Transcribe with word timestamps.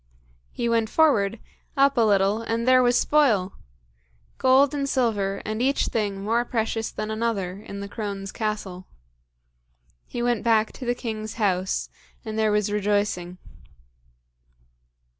He 0.51 0.67
went 0.67 0.89
forward, 0.89 1.39
up 1.77 1.95
a 1.95 2.01
little, 2.01 2.41
and 2.41 2.67
there 2.67 2.81
was 2.81 2.99
spoil! 2.99 3.53
Gold 4.39 4.73
and 4.73 4.89
silver, 4.89 5.43
and 5.45 5.61
each 5.61 5.89
thing 5.89 6.23
more 6.23 6.43
precious 6.43 6.89
than 6.89 7.11
another, 7.11 7.59
in 7.61 7.81
the 7.81 7.87
crone's 7.87 8.31
castle. 8.31 8.87
He 10.07 10.23
went 10.23 10.41
back 10.43 10.71
to 10.71 10.87
the 10.87 10.95
king's 10.95 11.35
house, 11.35 11.87
and 12.25 12.35
there 12.35 12.51
was 12.51 12.71
rejoicing. 12.71 13.37